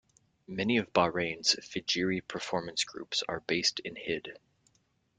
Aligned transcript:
Many 0.47 0.77
of 0.77 0.91
Bahrain's 0.93 1.55
fijiri 1.57 2.27
performance 2.27 2.83
groups 2.85 3.21
are 3.29 3.41
based 3.41 3.81
in 3.81 3.93
Hidd. 3.93 4.35